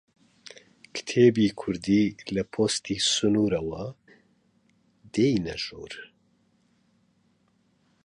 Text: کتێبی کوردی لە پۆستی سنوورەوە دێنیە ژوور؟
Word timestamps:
کتێبی 0.95 1.47
کوردی 1.59 2.03
لە 2.35 2.43
پۆستی 2.53 2.97
سنوورەوە 3.13 3.85
دێنیە 5.13 5.55
ژوور؟ 5.65 5.93